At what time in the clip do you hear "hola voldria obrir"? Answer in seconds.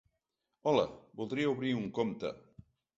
0.71-1.77